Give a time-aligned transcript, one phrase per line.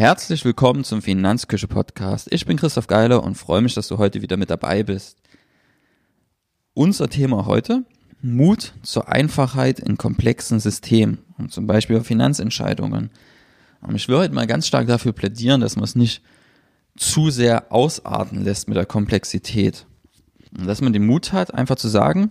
[0.00, 2.32] Herzlich willkommen zum Finanzküche Podcast.
[2.32, 5.18] Ich bin Christoph Geiler und freue mich, dass du heute wieder mit dabei bist.
[6.72, 7.84] Unser Thema heute,
[8.22, 13.10] Mut zur Einfachheit in komplexen Systemen, und zum Beispiel bei Finanzentscheidungen.
[13.82, 16.22] Und ich will heute mal ganz stark dafür plädieren, dass man es nicht
[16.96, 19.84] zu sehr ausarten lässt mit der Komplexität.
[20.58, 22.30] Und dass man den Mut hat, einfach zu sagen,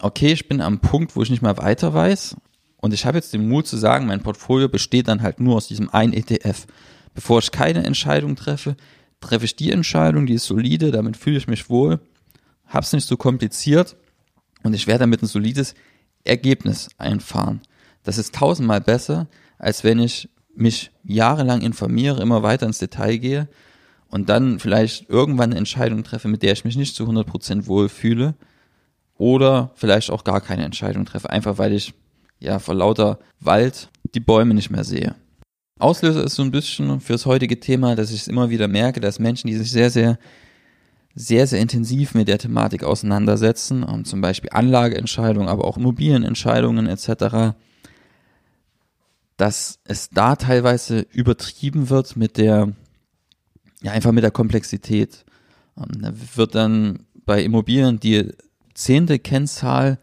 [0.00, 2.36] okay, ich bin am Punkt, wo ich nicht mehr weiter weiß
[2.82, 5.68] und ich habe jetzt den Mut zu sagen, mein Portfolio besteht dann halt nur aus
[5.68, 6.66] diesem einen ETF.
[7.14, 8.76] Bevor ich keine Entscheidung treffe,
[9.20, 12.00] treffe ich die Entscheidung, die ist solide, damit fühle ich mich wohl,
[12.66, 13.96] hab's nicht so kompliziert
[14.64, 15.74] und ich werde damit ein solides
[16.24, 17.60] Ergebnis einfahren.
[18.02, 19.28] Das ist tausendmal besser,
[19.58, 23.48] als wenn ich mich jahrelang informiere, immer weiter ins Detail gehe
[24.08, 28.34] und dann vielleicht irgendwann eine Entscheidung treffe, mit der ich mich nicht zu 100% wohlfühle
[29.16, 31.94] oder vielleicht auch gar keine Entscheidung treffe, einfach weil ich
[32.42, 35.14] ja vor lauter Wald die Bäume nicht mehr sehe.
[35.78, 39.18] Auslöser ist so ein bisschen fürs heutige Thema, dass ich es immer wieder merke, dass
[39.18, 40.18] Menschen, die sich sehr, sehr,
[41.14, 47.56] sehr, sehr intensiv mit der Thematik auseinandersetzen, um zum Beispiel Anlageentscheidungen, aber auch Immobilienentscheidungen etc.,
[49.36, 52.72] dass es da teilweise übertrieben wird mit der,
[53.82, 55.24] ja, einfach mit der Komplexität.
[55.74, 58.30] Da wird dann bei Immobilien die
[58.74, 59.98] zehnte Kennzahl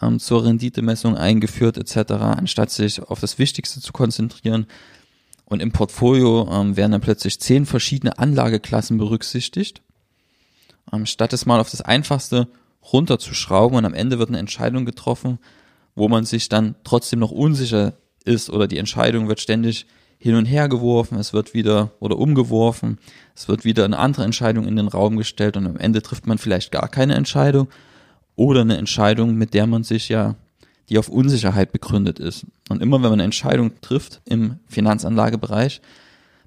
[0.00, 4.66] ähm, zur Renditemessung eingeführt etc., anstatt sich auf das Wichtigste zu konzentrieren.
[5.46, 9.82] Und im Portfolio ähm, werden dann plötzlich zehn verschiedene Anlageklassen berücksichtigt,
[10.92, 12.48] ähm, statt es mal auf das Einfachste
[12.92, 15.38] runterzuschrauben und am Ende wird eine Entscheidung getroffen,
[15.94, 19.86] wo man sich dann trotzdem noch unsicher ist oder die Entscheidung wird ständig
[20.18, 22.98] hin und her geworfen, es wird wieder oder umgeworfen,
[23.34, 26.38] es wird wieder eine andere Entscheidung in den Raum gestellt und am Ende trifft man
[26.38, 27.68] vielleicht gar keine Entscheidung
[28.36, 30.36] oder eine Entscheidung, mit der man sich ja,
[30.88, 32.46] die auf Unsicherheit begründet ist.
[32.68, 35.80] Und immer wenn man eine Entscheidung trifft im Finanzanlagebereich,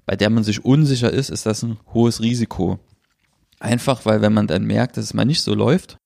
[0.06, 2.78] bei der man sich unsicher ist, ist das ein hohes Risiko.
[3.60, 5.98] Einfach, weil wenn man dann merkt, dass es mal nicht so läuft,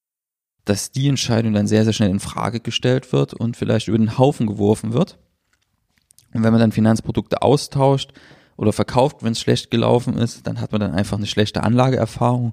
[0.65, 4.19] dass die Entscheidung dann sehr, sehr schnell in Frage gestellt wird und vielleicht über den
[4.19, 5.19] Haufen geworfen wird.
[6.33, 8.13] Und wenn man dann Finanzprodukte austauscht
[8.57, 12.53] oder verkauft, wenn es schlecht gelaufen ist, dann hat man dann einfach eine schlechte Anlageerfahrung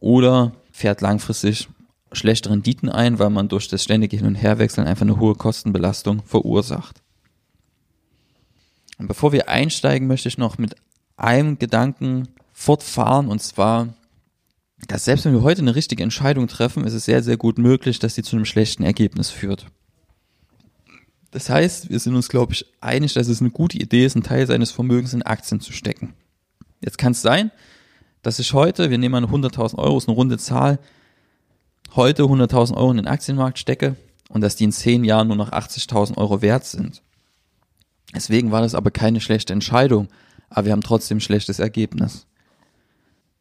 [0.00, 1.68] oder fährt langfristig
[2.16, 6.22] schlechte Renditen ein, weil man durch das ständige Hin- und Herwechseln einfach eine hohe Kostenbelastung
[6.24, 7.02] verursacht.
[8.98, 10.76] Und bevor wir einsteigen, möchte ich noch mit
[11.16, 13.94] einem Gedanken fortfahren und zwar,
[14.88, 17.98] dass selbst wenn wir heute eine richtige Entscheidung treffen, ist es sehr, sehr gut möglich,
[17.98, 19.66] dass sie zu einem schlechten Ergebnis führt.
[21.30, 24.22] Das heißt, wir sind uns, glaube ich, einig, dass es eine gute Idee ist, einen
[24.22, 26.14] Teil seines Vermögens in Aktien zu stecken.
[26.80, 27.50] Jetzt kann es sein,
[28.22, 30.78] dass ich heute, wir nehmen mal 100.000 Euro, ist eine runde Zahl,
[31.96, 33.96] heute 100.000 Euro in den Aktienmarkt stecke
[34.28, 37.02] und dass die in zehn Jahren nur noch 80.000 Euro wert sind.
[38.14, 40.08] Deswegen war das aber keine schlechte Entscheidung,
[40.50, 42.26] aber wir haben trotzdem schlechtes Ergebnis.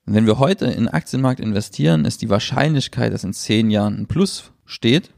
[0.06, 4.08] Wenn wir heute in den Aktienmarkt investieren, ist die Wahrscheinlichkeit, dass in zehn Jahren ein
[4.08, 5.12] Plus steht,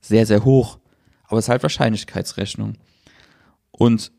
[0.00, 0.78] sehr, sehr hoch.
[1.24, 2.76] Aber es ist halt Wahrscheinlichkeitsrechnung.
[3.70, 4.12] Und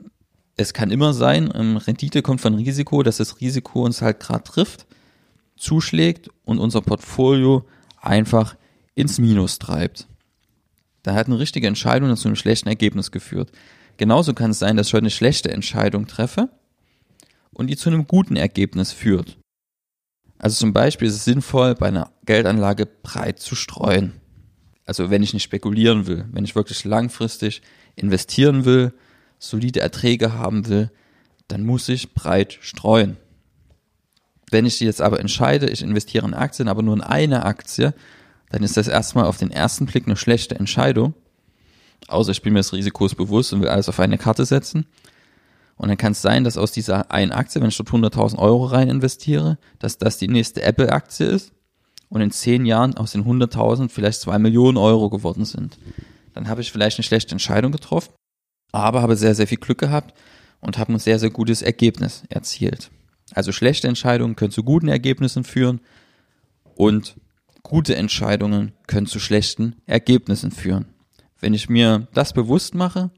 [0.56, 4.88] es kann immer sein, Rendite kommt von Risiko, dass das Risiko uns halt gerade trifft,
[5.58, 7.66] zuschlägt und unser Portfolio
[8.04, 8.56] einfach
[8.96, 10.08] ins Minus treibt.
[11.04, 13.52] Da hat eine richtige Entscheidung zu einem schlechten Ergebnis geführt.
[13.98, 16.50] Genauso kann es sein, dass ich heute eine schlechte Entscheidung treffe
[17.52, 19.38] und die zu einem guten Ergebnis führt.
[20.40, 24.14] Also zum Beispiel ist es sinnvoll, bei einer Geldanlage breit zu streuen.
[24.86, 27.62] Also wenn ich nicht spekulieren will, wenn ich wirklich langfristig
[27.96, 28.94] investieren will,
[29.40, 30.92] solide Erträge haben will,
[31.48, 33.18] dann muss ich breit streuen.
[34.54, 37.96] Wenn ich jetzt aber entscheide, ich investiere in Aktien, aber nur in eine Aktie,
[38.52, 41.16] dann ist das erstmal auf den ersten Blick eine schlechte Entscheidung.
[42.08, 44.86] Außer ich bin mir des Risikos bewusst und will alles auf eine Karte setzen.
[45.76, 48.66] Und dann kann es sein, dass aus dieser einen Aktie, wenn ich dort 100.000 Euro
[48.66, 51.52] rein investiere, dass das die nächste Apple-Aktie ist
[52.10, 55.80] und in zehn Jahren aus den 100.000 vielleicht zwei Millionen Euro geworden sind.
[56.36, 58.14] Dann habe ich vielleicht eine schlechte Entscheidung getroffen,
[58.72, 60.14] aber habe sehr, sehr viel Glück gehabt
[60.62, 62.92] und habe ein sehr, sehr gutes Ergebnis erzielt.
[63.34, 65.82] Also schlechte Entscheidungen können zu guten Ergebnissen führen
[66.76, 67.16] und
[67.64, 70.86] gute Entscheidungen können zu schlechten Ergebnissen führen.
[71.40, 73.12] Wenn ich mir das bewusst mache,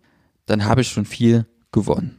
[0.46, 2.18] dann habe ich schon viel gewonnen.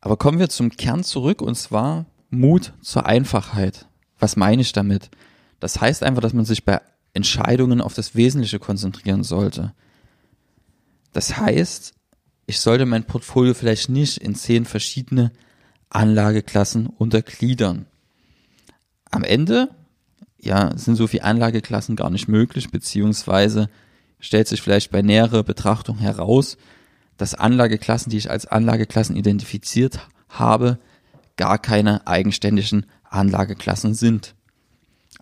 [0.00, 3.86] Aber kommen wir zum Kern zurück und zwar Mut zur Einfachheit.
[4.18, 5.10] Was meine ich damit?
[5.58, 6.80] Das heißt einfach, dass man sich bei
[7.12, 9.74] Entscheidungen auf das Wesentliche konzentrieren sollte.
[11.12, 11.94] Das heißt,
[12.46, 15.32] ich sollte mein Portfolio vielleicht nicht in zehn verschiedene
[15.90, 17.86] Anlageklassen untergliedern.
[19.10, 19.68] Am Ende,
[20.38, 23.68] ja, sind so viele Anlageklassen gar nicht möglich, beziehungsweise
[24.20, 26.56] stellt sich vielleicht bei näherer Betrachtung heraus,
[27.16, 30.78] dass Anlageklassen, die ich als Anlageklassen identifiziert habe,
[31.36, 34.34] gar keine eigenständigen Anlageklassen sind.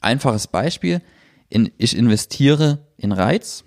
[0.00, 1.00] Einfaches Beispiel,
[1.48, 3.64] in, ich investiere in Reiz,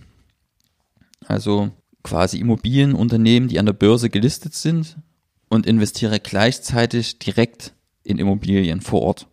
[1.25, 1.71] also
[2.03, 4.98] quasi Immobilienunternehmen, die an der Börse gelistet sind
[5.51, 9.27] und investiere gleichzeitig direkt in Immobilien vor Ort.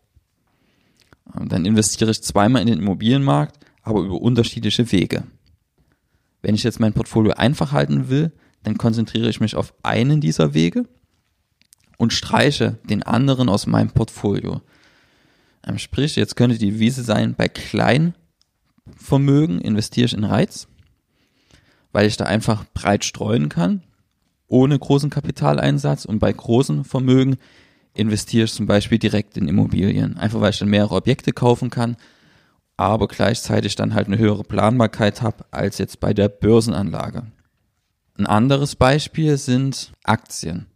[1.33, 5.23] Dann investiere ich zweimal in den Immobilienmarkt, aber über unterschiedliche Wege.
[6.43, 8.33] Wenn ich jetzt mein Portfolio einfach halten will,
[8.65, 10.89] dann konzentriere ich mich auf einen dieser Wege
[11.99, 14.61] und streiche den anderen aus meinem Portfolio.
[15.65, 20.67] Ähm, sprich, jetzt könnte die Wiese sein, bei Kleinvermögen investiere ich in Reiz,
[21.93, 23.85] weil ich da einfach breit streuen kann,
[24.49, 27.37] ohne großen Kapitaleinsatz und bei großen Vermögen
[27.95, 31.97] investiere ich zum Beispiel direkt in Immobilien, einfach weil ich dann mehrere Objekte kaufen kann,
[32.77, 37.27] aber gleichzeitig dann halt eine höhere Planbarkeit habe als jetzt bei der Börsenanlage.
[38.17, 40.67] Ein anderes Beispiel sind Aktien.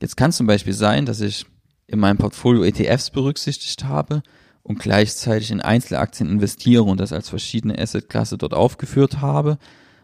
[0.00, 1.46] Jetzt kann es zum Beispiel sein, dass ich
[1.86, 4.22] in meinem Portfolio ETFs berücksichtigt habe
[4.62, 9.58] und gleichzeitig in Einzelaktien investiere und das als verschiedene Assetklasse dort aufgeführt habe.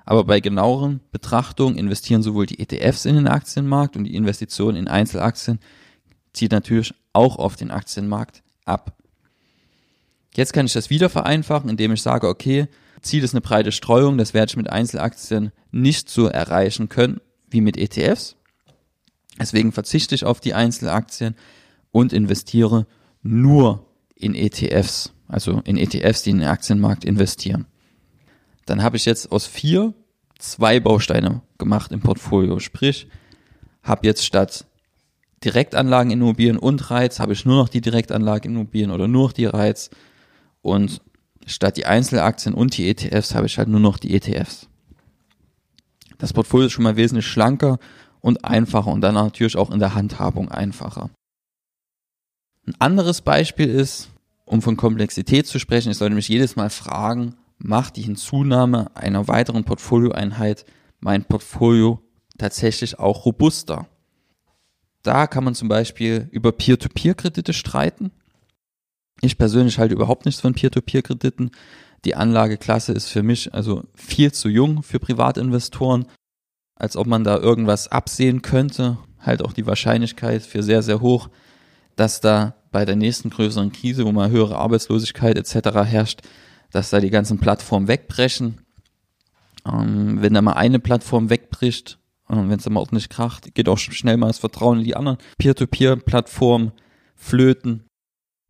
[0.04, 4.88] Aber bei genaueren Betrachtungen investieren sowohl die ETFs in den Aktienmarkt und die Investition in
[4.88, 5.60] Einzelaktien
[6.32, 8.96] zieht natürlich auch auf den Aktienmarkt ab.
[10.34, 12.68] Jetzt kann ich das wieder vereinfachen, indem ich sage, okay,
[13.02, 17.20] Ziel ist eine breite Streuung, das werde ich mit Einzelaktien nicht so erreichen können
[17.50, 18.36] wie mit ETFs.
[19.38, 21.34] Deswegen verzichte ich auf die Einzelaktien
[21.90, 22.86] und investiere
[23.22, 27.66] nur in ETFs, also in ETFs, die in den Aktienmarkt investieren.
[28.66, 29.94] Dann habe ich jetzt aus vier
[30.38, 32.58] zwei Bausteine gemacht im Portfolio.
[32.58, 33.08] Sprich,
[33.82, 34.66] habe jetzt statt
[35.44, 39.28] Direktanlagen in Immobilien und Reiz, habe ich nur noch die Direktanlage in Immobilien oder nur
[39.28, 39.90] noch die Reiz.
[40.60, 41.00] Und
[41.46, 44.68] statt die Einzelaktien und die ETFs habe ich halt nur noch die ETFs.
[46.18, 47.78] Das Portfolio ist schon mal wesentlich schlanker
[48.20, 51.10] und einfacher und dann natürlich auch in der Handhabung einfacher.
[52.64, 54.10] Ein anderes Beispiel ist,
[54.44, 59.28] um von Komplexität zu sprechen, ich sollte mich jedes Mal fragen, macht die Hinzunahme einer
[59.28, 60.64] weiteren Portfolioeinheit
[61.00, 62.00] mein Portfolio
[62.38, 63.86] tatsächlich auch robuster?
[65.02, 68.12] Da kann man zum Beispiel über Peer-to-Peer-Kredite streiten.
[69.20, 71.50] Ich persönlich halte überhaupt nichts von Peer-to-Peer-Krediten.
[72.04, 76.06] Die Anlageklasse ist für mich also viel zu jung für Privatinvestoren
[76.82, 78.98] als ob man da irgendwas absehen könnte.
[79.20, 81.28] Halt auch die Wahrscheinlichkeit für sehr, sehr hoch,
[81.94, 85.84] dass da bei der nächsten größeren Krise, wo mal höhere Arbeitslosigkeit etc.
[85.84, 86.22] herrscht,
[86.72, 88.58] dass da die ganzen Plattformen wegbrechen.
[89.66, 91.98] Ähm, wenn da mal eine Plattform wegbricht,
[92.28, 94.96] äh, wenn es da mal ordentlich kracht, geht auch schnell mal das Vertrauen in die
[94.96, 96.72] anderen Peer-to-Peer-Plattformen
[97.14, 97.84] flöten.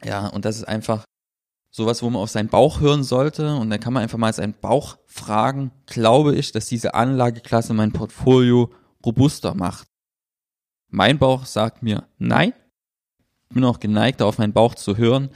[0.04, 1.04] Ja, und das ist einfach
[1.70, 4.54] sowas, wo man auf seinen Bauch hören sollte und dann kann man einfach mal seinen
[4.54, 8.70] Bauch fragen, glaube ich, dass diese Anlageklasse mein Portfolio
[9.04, 9.86] robuster macht.
[10.90, 12.52] Mein Bauch sagt mir nein.
[13.48, 15.30] Ich bin auch geneigt, auf meinen Bauch zu hören.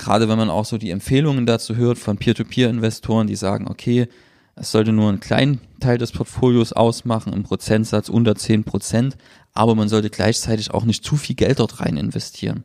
[0.00, 4.08] Gerade wenn man auch so die Empfehlungen dazu hört von Peer-to-Peer-Investoren, die sagen, okay,
[4.56, 9.18] es sollte nur einen kleinen Teil des Portfolios ausmachen, im Prozentsatz unter 10 Prozent,
[9.52, 12.64] aber man sollte gleichzeitig auch nicht zu viel Geld dort rein investieren.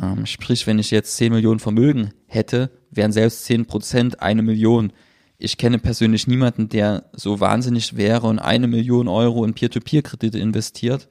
[0.00, 4.92] Ähm, sprich, wenn ich jetzt 10 Millionen Vermögen hätte, wären selbst 10 Prozent eine Million.
[5.38, 11.08] Ich kenne persönlich niemanden, der so wahnsinnig wäre und eine Million Euro in Peer-to-Peer-Kredite investiert.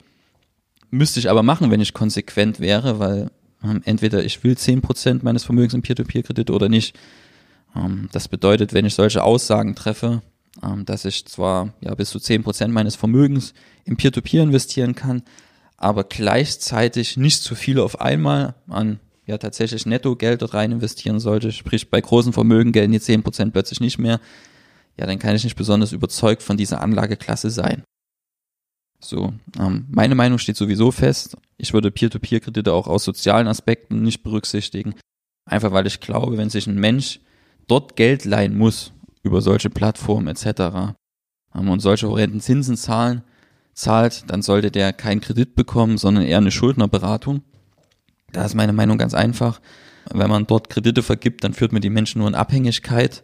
[0.89, 3.29] Müsste ich aber machen, wenn ich konsequent wäre, weil
[3.63, 6.97] ähm, entweder ich will 10 Prozent meines Vermögens in Peer-to-Peer-Kredite oder nicht.
[7.75, 10.21] Ähm, das bedeutet, wenn ich solche Aussagen treffe,
[10.63, 13.53] ähm, dass ich zwar ja bis zu 10 Prozent meines Vermögens
[13.85, 15.23] in Peer-to-Peer -Peer investieren kann,
[15.77, 21.51] aber gleichzeitig nicht zu viel auf einmal an ja tatsächlich Netto-Geld dort rein investieren sollte,
[21.51, 24.19] sprich bei großen Vermögen gelten die 10% plötzlich nicht mehr,
[24.97, 27.83] ja, dann kann ich nicht besonders überzeugt von dieser Anlageklasse sein.
[28.99, 31.37] So, ähm, meine Meinung steht sowieso fest.
[31.57, 34.95] Ich würde Peer-to-Peer-Kredite auch aus sozialen Aspekten nicht berücksichtigen.
[35.45, 37.19] Einfach weil ich glaube, wenn sich ein Mensch
[37.67, 40.95] dort Geld leihen muss, über solche Plattformen etc.
[41.55, 43.23] Ähm, und solche horrenden Zinsen zahlen,
[43.73, 47.43] zahlt, dann sollte der keinen Kredit bekommen, sondern eher eine Schuldnerberatung.
[48.31, 49.61] Da ist meine Meinung ganz einfach.
[50.11, 53.23] Wenn man dort Kredite vergibt, dann führt man die Menschen nur in Abhängigkeit.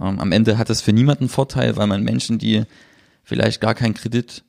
[0.00, 2.64] Ähm, am Ende hat es für niemanden Vorteil, weil man Menschen, die
[3.24, 4.44] vielleicht gar keinen Kredit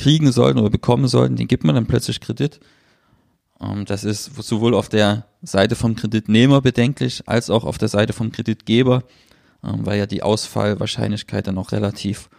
[0.00, 2.58] kriegen sollten oder bekommen sollten, den gibt man dann plötzlich Kredit.
[3.60, 8.12] Ähm, das ist sowohl auf der Seite vom Kreditnehmer bedenklich als auch auf der Seite
[8.14, 9.04] vom Kreditgeber,
[9.62, 12.30] ähm, weil ja die Ausfallwahrscheinlichkeit dann auch relativ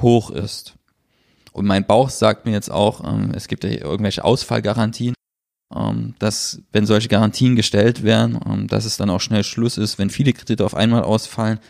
[0.00, 0.76] hoch ist.
[1.52, 5.14] Und mein Bauch sagt mir jetzt auch, ähm, es gibt ja irgendwelche Ausfallgarantien,
[6.18, 10.32] dass wenn solche Garantien gestellt werden, dass es dann auch schnell Schluss ist, wenn viele
[10.32, 11.60] Kredite auf einmal ausfallen.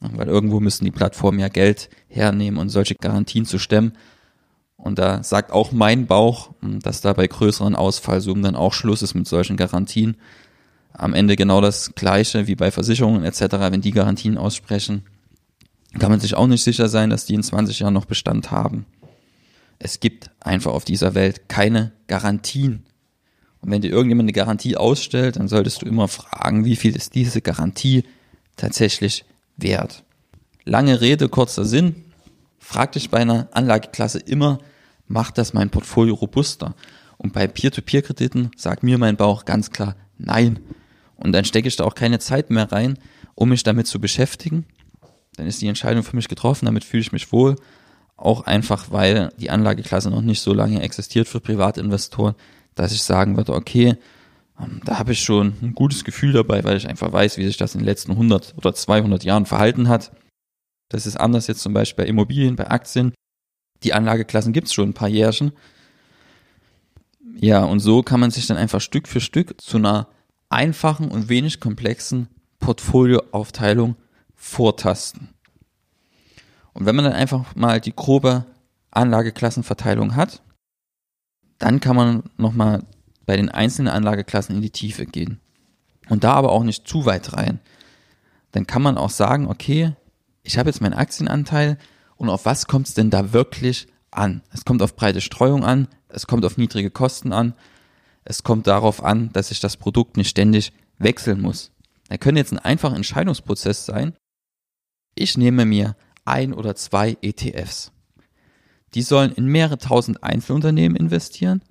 [0.00, 3.92] weil irgendwo müssen die Plattformen ja Geld hernehmen und solche Garantien zu stemmen.
[4.78, 9.14] Und da sagt auch mein Bauch, dass da bei größeren Ausfallsummen dann auch Schluss ist
[9.14, 10.16] mit solchen Garantien.
[10.92, 13.40] Am Ende genau das Gleiche wie bei Versicherungen etc.
[13.70, 15.02] Wenn die Garantien aussprechen,
[15.98, 18.86] kann man sich auch nicht sicher sein, dass die in 20 Jahren noch Bestand haben.
[19.80, 22.84] Es gibt einfach auf dieser Welt keine Garantien.
[23.60, 27.16] Und wenn dir irgendjemand eine Garantie ausstellt, dann solltest du immer fragen, wie viel ist
[27.16, 28.04] diese Garantie
[28.56, 29.24] tatsächlich
[29.56, 30.04] wert.
[30.64, 32.04] Lange Rede, kurzer Sinn.
[32.70, 34.58] Frag dich bei einer Anlageklasse immer,
[35.06, 36.74] macht das mein Portfolio robuster?
[37.16, 40.60] Und bei Peer-to-Peer-Krediten sagt mir mein Bauch ganz klar nein.
[41.16, 42.98] Und dann stecke ich da auch keine Zeit mehr rein,
[43.34, 44.66] um mich damit zu beschäftigen.
[45.36, 47.56] Dann ist die Entscheidung für mich getroffen, damit fühle ich mich wohl.
[48.18, 52.34] Auch einfach, weil die Anlageklasse noch nicht so lange existiert für Privatinvestoren,
[52.74, 53.96] dass ich sagen würde, okay,
[54.60, 57.56] ähm, da habe ich schon ein gutes Gefühl dabei, weil ich einfach weiß, wie sich
[57.56, 60.12] das in den letzten 100 oder 200 Jahren verhalten hat.
[60.88, 63.12] Das ist anders jetzt zum Beispiel bei Immobilien, bei Aktien.
[63.82, 65.52] Die Anlageklassen gibt es schon ein paar Jährchen.
[67.40, 70.08] Ja, und so kann man sich dann einfach Stück für Stück zu einer
[70.48, 72.28] einfachen und wenig komplexen
[72.58, 73.96] Portfolioaufteilung
[74.34, 75.28] vortasten.
[76.72, 78.44] Und wenn man dann einfach mal die grobe
[78.90, 80.42] Anlageklassenverteilung hat,
[81.58, 82.84] dann kann man nochmal
[83.26, 85.40] bei den einzelnen Anlageklassen in die Tiefe gehen.
[86.08, 87.60] Und da aber auch nicht zu weit rein.
[88.52, 89.92] Dann kann man auch sagen, okay,
[90.42, 91.78] ich habe jetzt meinen Aktienanteil
[92.16, 94.42] und auf was kommt es denn da wirklich an?
[94.52, 97.54] Es kommt auf breite Streuung an, es kommt auf niedrige Kosten an,
[98.24, 101.70] es kommt darauf an, dass ich das Produkt nicht ständig wechseln muss.
[102.08, 104.14] Da könnte jetzt ein einfacher Entscheidungsprozess sein.
[105.14, 107.92] Ich nehme mir ein oder zwei ETFs.
[108.94, 111.62] Die sollen in mehrere tausend Einzelunternehmen investieren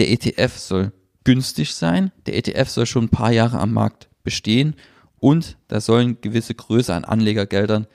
[0.00, 0.92] der ETF soll
[1.24, 4.74] günstig sein, der ETF soll schon ein paar Jahre am Markt bestehen
[5.20, 7.86] und da sollen gewisse Größe an Anlegergeldern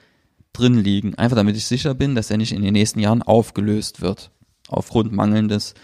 [0.52, 1.14] drin liegen.
[1.16, 4.30] Einfach damit ich sicher bin, dass er nicht in den nächsten Jahren aufgelöst wird.
[4.68, 5.74] Aufgrund mangelndes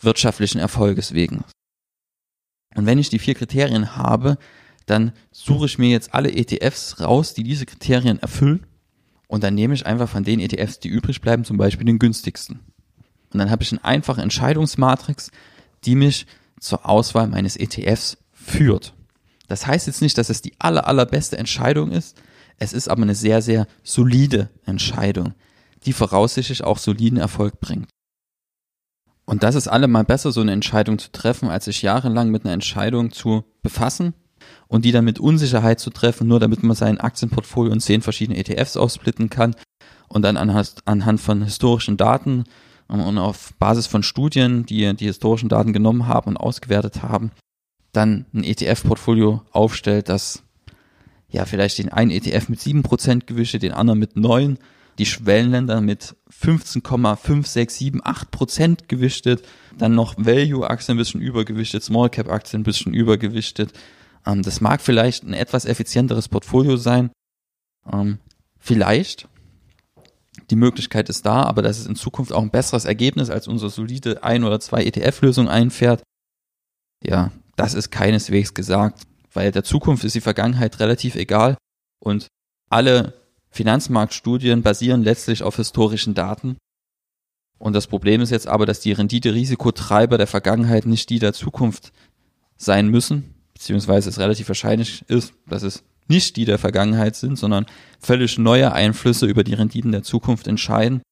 [0.00, 1.44] wirtschaftlichen Erfolges wegen.
[2.74, 4.38] Und wenn ich die vier Kriterien habe,
[4.86, 8.66] dann suche ich mir jetzt alle ETFs raus, die diese Kriterien erfüllen.
[9.26, 12.60] Und dann nehme ich einfach von den ETFs, die übrig bleiben, zum Beispiel den günstigsten.
[13.32, 15.30] Und dann habe ich eine einfache Entscheidungsmatrix,
[15.84, 16.26] die mich
[16.60, 18.94] zur Auswahl meines ETFs führt.
[19.48, 22.20] Das heißt jetzt nicht, dass es die aller, allerbeste Entscheidung ist.
[22.58, 25.34] Es ist aber eine sehr, sehr solide Entscheidung,
[25.84, 27.88] die voraussichtlich auch soliden Erfolg bringt.
[29.24, 32.54] Und das ist allemal besser, so eine Entscheidung zu treffen, als sich jahrelang mit einer
[32.54, 34.14] Entscheidung zu befassen
[34.68, 38.38] und die dann mit Unsicherheit zu treffen, nur damit man sein Aktienportfolio in zehn verschiedene
[38.38, 39.54] ETFs aufsplitten kann
[40.08, 42.44] und dann anhand von historischen Daten
[42.86, 47.30] und auf Basis von Studien, die die historischen Daten genommen haben und ausgewertet haben,
[47.98, 50.44] dann ein ETF-Portfolio aufstellt, das
[51.28, 54.58] ja vielleicht den einen ETF mit 7% gewischt, den anderen mit 9,
[54.98, 59.42] die Schwellenländer mit 15,5678% gewichtet,
[59.76, 63.72] dann noch Value-Aktien ein bisschen übergewichtet, Small-Cap-Aktien ein bisschen übergewichtet.
[64.24, 67.10] Ähm, das mag vielleicht ein etwas effizienteres Portfolio sein.
[67.92, 68.18] Ähm,
[68.58, 69.26] vielleicht,
[70.50, 73.70] die Möglichkeit ist da, aber dass es in Zukunft auch ein besseres Ergebnis als unsere
[73.70, 76.04] solide ein oder zwei ETF-Lösung einfährt,
[77.04, 79.02] ja, das ist keineswegs gesagt,
[79.32, 81.56] weil der Zukunft ist die Vergangenheit relativ egal
[82.00, 82.28] und
[82.70, 83.14] alle
[83.50, 86.56] Finanzmarktstudien basieren letztlich auf historischen Daten.
[87.58, 91.92] Und das Problem ist jetzt aber, dass die Rendite-Risikotreiber der Vergangenheit nicht die der Zukunft
[92.56, 97.66] sein müssen, beziehungsweise es relativ wahrscheinlich ist, dass es nicht die der Vergangenheit sind, sondern
[98.00, 101.02] völlig neue Einflüsse über die Renditen der Zukunft entscheiden.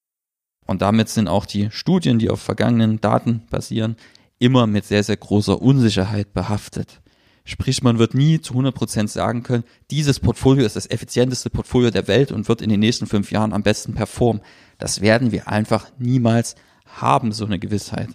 [0.66, 3.97] Und damit sind auch die Studien, die auf vergangenen Daten basieren,
[4.38, 7.00] immer mit sehr, sehr großer Unsicherheit behaftet.
[7.45, 11.90] Sprich, man wird nie zu 100 Prozent sagen können, dieses Portfolio ist das effizienteste Portfolio
[11.90, 14.43] der Welt und wird in den nächsten fünf Jahren am besten performen.
[14.78, 18.09] Das werden wir einfach niemals haben, so eine Gewissheit.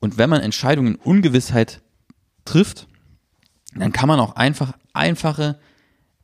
[0.00, 1.80] Und wenn man Entscheidungen in Ungewissheit
[2.44, 2.88] trifft,
[3.74, 5.58] dann kann man auch einfach einfache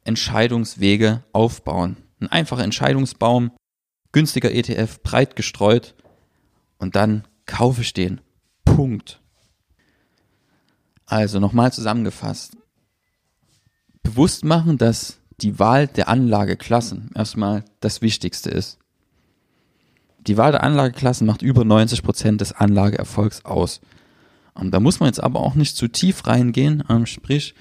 [0.05, 1.97] Entscheidungswege aufbauen.
[2.21, 3.53] Ein einfacher Entscheidungsbaum,
[4.13, 5.95] günstiger ETF, breit gestreut
[6.79, 8.21] und dann kaufe ich den.
[8.79, 9.21] Punkt.
[11.05, 12.57] Also nochmal zusammengefasst.
[14.05, 18.79] Bewusst machen, dass die Wahl der Anlageklassen erstmal das Wichtigste ist.
[20.21, 23.81] Die Wahl der Anlageklassen macht über 90 Prozent des Anlageerfolgs aus.
[24.55, 27.57] Und da muss man jetzt aber auch nicht zu tief reingehen, sprich,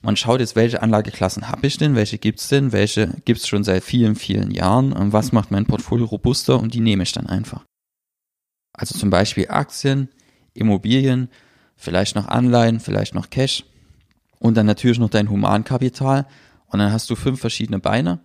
[0.00, 3.84] man schaut jetzt, welche Anlageklassen habe ich denn, welche gibt's denn, welche gibt's schon seit
[3.84, 7.62] vielen, vielen Jahren, was macht mein Portfolio robuster und die nehme ich dann einfach.
[8.72, 10.08] Also zum Beispiel Aktien,
[10.54, 11.28] Immobilien,
[11.76, 13.64] vielleicht noch Anleihen, vielleicht noch Cash
[14.38, 16.26] und dann natürlich noch dein Humankapital.
[16.66, 18.20] und dann hast du fünf verschiedene Beine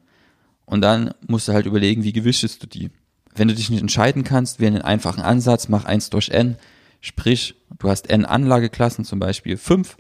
[0.66, 2.92] und dann musst du halt überlegen, wie gewichtest du die.
[3.36, 6.56] Wenn du dich nicht entscheiden kannst, wähle einen einfachen Ansatz, mach eins durch n,
[7.02, 9.98] sprich, du hast n Anlageklassen, zum Beispiel fünf,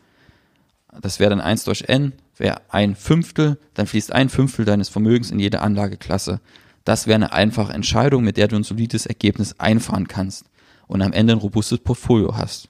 [1.02, 5.30] das wäre dann eins durch n, wäre ein Fünftel, dann fließt ein Fünftel deines Vermögens
[5.30, 6.40] in jede Anlageklasse.
[6.86, 10.46] Das wäre eine einfache Entscheidung, mit der du ein solides Ergebnis einfahren kannst
[10.88, 12.70] und am Ende ein robustes Portfolio hast.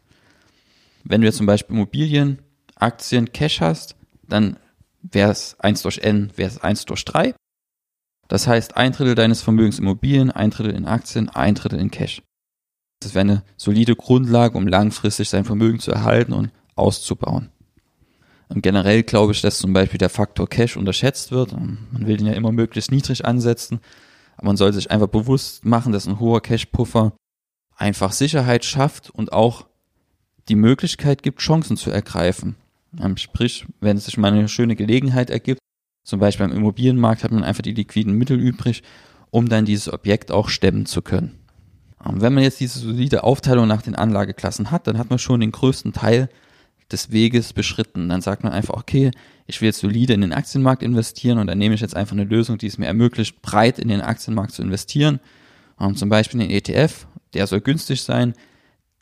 [1.03, 2.39] Wenn du jetzt zum Beispiel Immobilien,
[2.75, 3.95] Aktien, Cash hast,
[4.27, 4.57] dann
[5.01, 7.33] wäre es 1 durch n, wäre es 1 durch 3.
[8.27, 12.21] Das heißt, ein Drittel deines Vermögens Immobilien, ein Drittel in Aktien, ein Drittel in Cash.
[12.99, 17.49] Das wäre eine solide Grundlage, um langfristig sein Vermögen zu erhalten und auszubauen.
[18.49, 21.51] Und generell glaube ich, dass zum Beispiel der Faktor Cash unterschätzt wird.
[21.51, 23.79] Man will den ja immer möglichst niedrig ansetzen.
[24.37, 27.13] Aber man soll sich einfach bewusst machen, dass ein hoher Cash-Puffer
[27.77, 29.65] einfach Sicherheit schafft und auch
[30.49, 32.55] die Möglichkeit gibt, Chancen zu ergreifen.
[32.99, 35.59] Ähm, sprich, wenn es sich mal eine schöne Gelegenheit ergibt,
[36.03, 38.81] zum Beispiel beim Immobilienmarkt hat man einfach die liquiden Mittel übrig,
[39.29, 41.37] um dann dieses Objekt auch stemmen zu können.
[42.05, 45.39] Ähm, wenn man jetzt diese solide Aufteilung nach den Anlageklassen hat, dann hat man schon
[45.39, 46.29] den größten Teil
[46.91, 48.09] des Weges beschritten.
[48.09, 49.11] Dann sagt man einfach, okay,
[49.45, 52.23] ich will jetzt solide in den Aktienmarkt investieren und dann nehme ich jetzt einfach eine
[52.23, 55.19] Lösung, die es mir ermöglicht, breit in den Aktienmarkt zu investieren.
[55.79, 58.33] Um, ähm, zum Beispiel den ETF, der soll günstig sein,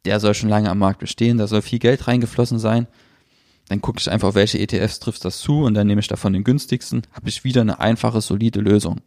[0.05, 2.88] der soll schon lange am Markt bestehen, da soll viel Geld reingeflossen sein.
[3.67, 6.44] Dann gucke ich einfach, welche ETFs trifft das zu und dann nehme ich davon den
[6.44, 9.01] günstigsten, habe ich wieder eine einfache, solide Lösung.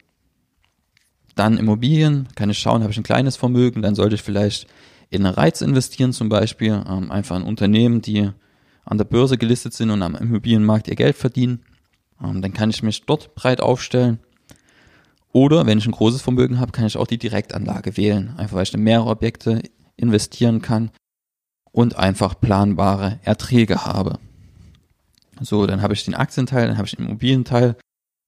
[1.35, 4.67] Dann Immobilien, kann ich schauen, habe ich ein kleines Vermögen, dann sollte ich vielleicht
[5.09, 8.29] in eine Reiz investieren zum Beispiel, ähm, einfach ein Unternehmen, die
[8.83, 11.63] an der Börse gelistet sind und am Immobilienmarkt ihr Geld verdienen.
[12.21, 14.19] Ähm, dann kann ich mich dort breit aufstellen.
[15.31, 18.63] Oder wenn ich ein großes Vermögen habe, kann ich auch die Direktanlage wählen, einfach weil
[18.63, 19.61] ich in mehrere Objekte
[19.95, 20.91] investieren kann
[21.71, 24.19] und einfach planbare Erträge habe.
[25.41, 27.75] So, dann habe ich den Aktienteil, dann habe ich den Immobilienteil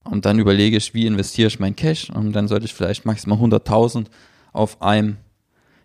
[0.03, 3.39] und dann überlege ich, wie investiere ich mein Cash und dann sollte ich vielleicht maximal
[3.39, 4.07] 100.000
[4.53, 5.17] auf einem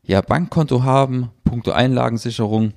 [0.02, 2.74] ja, Bankkonto haben, punkto Einlagensicherung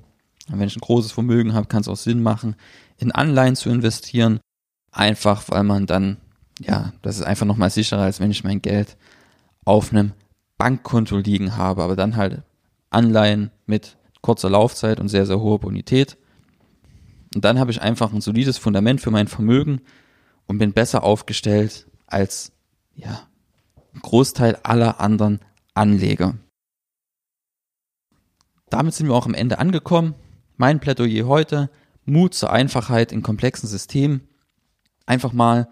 [0.58, 2.56] wenn ich ein großes Vermögen habe, kann es auch Sinn machen,
[2.98, 4.40] in Anleihen zu investieren.
[4.92, 6.16] Einfach, weil man dann,
[6.60, 8.96] ja, das ist einfach nochmal sicherer, als wenn ich mein Geld
[9.64, 10.12] auf einem
[10.58, 12.42] Bankkonto liegen habe, aber dann halt
[12.90, 16.18] Anleihen mit kurzer Laufzeit und sehr, sehr hoher Bonität.
[17.34, 19.80] Und dann habe ich einfach ein solides Fundament für mein Vermögen
[20.46, 22.52] und bin besser aufgestellt als,
[22.94, 23.22] ja,
[24.02, 25.40] Großteil aller anderen
[25.74, 26.34] Anleger.
[28.68, 30.14] Damit sind wir auch am Ende angekommen.
[30.56, 31.70] Mein Plädoyer heute,
[32.04, 34.28] Mut zur Einfachheit in komplexen Systemen.
[35.06, 35.68] Einfach mal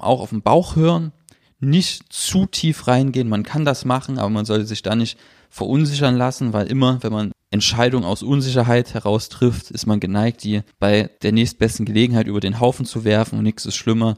[0.00, 1.12] auch auf den Bauch hören,
[1.60, 3.28] nicht zu tief reingehen.
[3.28, 5.18] Man kann das machen, aber man sollte sich da nicht
[5.50, 10.62] verunsichern lassen, weil immer, wenn man Entscheidungen aus Unsicherheit heraus trifft, ist man geneigt, die
[10.78, 13.38] bei der nächstbesten Gelegenheit über den Haufen zu werfen.
[13.38, 14.16] Und nichts ist schlimmer,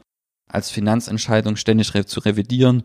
[0.49, 2.83] als Finanzentscheidungen ständig zu revidieren,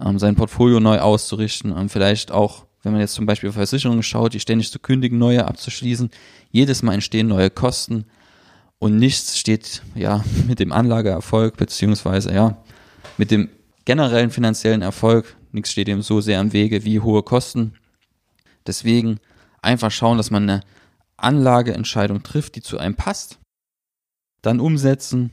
[0.00, 1.88] ähm, sein Portfolio neu auszurichten.
[1.88, 5.46] Vielleicht auch wenn man jetzt zum Beispiel auf Versicherungen schaut, die ständig zu kündigen, neue
[5.46, 6.10] abzuschließen,
[6.50, 8.06] jedes Mal entstehen neue Kosten
[8.82, 12.60] und nichts steht ja mit dem Anlageerfolg beziehungsweise ja
[13.16, 13.48] mit dem
[13.84, 17.74] generellen finanziellen Erfolg, nichts steht ihm so sehr am Wege wie hohe Kosten.
[18.66, 19.20] Deswegen
[19.60, 20.60] einfach schauen, dass man eine
[21.16, 23.38] Anlageentscheidung trifft, die zu einem passt,
[24.40, 25.30] dann umsetzen,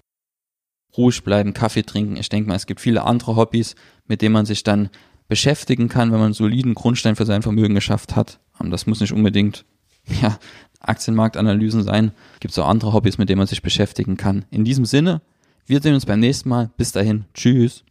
[0.96, 2.18] ruhig bleiben, Kaffee trinken.
[2.18, 3.74] Ich denke mal, es gibt viele andere Hobbys,
[4.06, 4.92] mit denen man sich dann
[5.28, 8.40] beschäftigen kann, wenn man einen soliden Grundstein für sein Vermögen geschafft hat.
[8.60, 9.66] Das muss nicht unbedingt
[10.22, 10.38] ja,
[10.80, 12.12] Aktienmarktanalysen sein.
[12.40, 14.46] Gibt es auch andere Hobbys, mit denen man sich beschäftigen kann.
[14.50, 15.22] In diesem Sinne,
[15.66, 16.70] wir sehen uns beim nächsten Mal.
[16.78, 17.26] Bis dahin.
[17.34, 17.84] Tschüss.